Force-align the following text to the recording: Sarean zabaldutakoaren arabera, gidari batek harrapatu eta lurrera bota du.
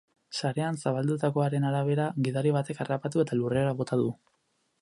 Sarean 0.39 0.79
zabaldutakoaren 0.83 1.67
arabera, 1.71 2.07
gidari 2.29 2.57
batek 2.57 2.83
harrapatu 2.87 3.25
eta 3.27 3.41
lurrera 3.43 3.79
bota 3.83 4.05
du. 4.05 4.13